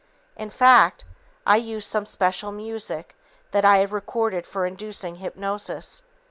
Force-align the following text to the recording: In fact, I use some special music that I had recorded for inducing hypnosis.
In 0.35 0.49
fact, 0.49 1.05
I 1.45 1.57
use 1.57 1.85
some 1.85 2.07
special 2.07 2.51
music 2.51 3.15
that 3.51 3.63
I 3.63 3.77
had 3.77 3.91
recorded 3.91 4.47
for 4.47 4.65
inducing 4.65 5.17
hypnosis. 5.17 6.01